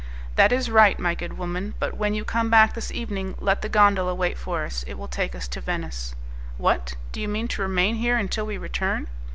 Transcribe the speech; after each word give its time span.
"That 0.35 0.51
is 0.51 0.71
right, 0.71 0.97
my 0.97 1.13
good 1.13 1.37
woman; 1.37 1.75
but 1.77 1.93
when 1.95 2.15
you 2.15 2.25
come 2.25 2.49
back 2.49 2.73
this 2.73 2.91
evening, 2.91 3.35
let 3.39 3.61
the 3.61 3.69
gondola 3.69 4.15
wait 4.15 4.35
for 4.35 4.63
us; 4.65 4.83
it 4.87 4.95
will 4.95 5.07
take 5.07 5.35
us 5.35 5.47
to 5.49 5.61
Venice." 5.61 6.15
"What! 6.57 6.95
Do 7.11 7.21
you 7.21 7.27
mean 7.27 7.47
to 7.49 7.61
remain 7.61 7.97
here 7.97 8.17
until 8.17 8.47
we 8.47 8.57
return?" 8.57 9.09